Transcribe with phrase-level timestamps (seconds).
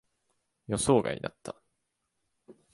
[0.65, 1.61] 予想外だった。